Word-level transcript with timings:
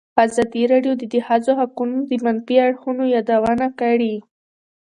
ازادي 0.25 0.63
راډیو 0.71 0.93
د 0.97 1.03
د 1.13 1.15
ښځو 1.27 1.51
حقونه 1.61 1.97
د 2.09 2.11
منفي 2.25 2.55
اړخونو 2.67 3.03
یادونه 3.15 3.67
کړې. 3.79 4.15